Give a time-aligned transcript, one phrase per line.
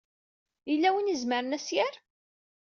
[0.69, 1.95] Yella win i izemren ad s-yerr?